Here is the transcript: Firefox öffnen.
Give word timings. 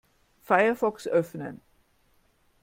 Firefox 0.41 1.05
öffnen. 1.07 1.61